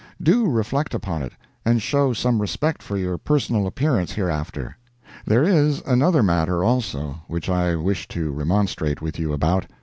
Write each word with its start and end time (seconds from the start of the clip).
Do 0.19 0.47
reflect 0.49 0.95
upon 0.95 1.21
it, 1.21 1.33
and 1.63 1.79
show 1.79 2.11
some 2.11 2.41
respect 2.41 2.81
for 2.81 2.97
your 2.97 3.19
personal 3.19 3.67
appearance 3.67 4.13
hereafter. 4.13 4.75
There 5.27 5.43
is 5.43 5.83
another 5.85 6.23
matter, 6.23 6.63
also, 6.63 7.19
which 7.27 7.47
I 7.49 7.75
wish 7.75 8.07
to 8.07 8.31
remonstrate 8.31 9.03
with 9.03 9.19
you 9.19 9.31
about. 9.31 9.67